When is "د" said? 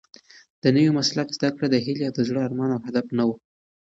0.61-0.63, 1.71-1.75, 2.13-2.19